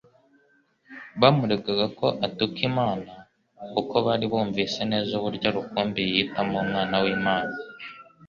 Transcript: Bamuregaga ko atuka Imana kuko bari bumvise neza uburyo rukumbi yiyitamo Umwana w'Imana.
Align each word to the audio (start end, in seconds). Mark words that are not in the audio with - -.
Bamuregaga 1.19 1.85
ko 1.99 2.07
atuka 2.25 2.59
Imana 2.69 3.11
kuko 3.73 3.93
bari 4.05 4.25
bumvise 4.31 4.79
neza 4.91 5.11
uburyo 5.19 5.47
rukumbi 5.55 5.99
yiyitamo 6.09 6.55
Umwana 6.63 6.95
w'Imana. 7.03 7.53